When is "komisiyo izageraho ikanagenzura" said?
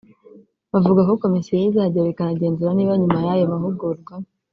1.23-2.71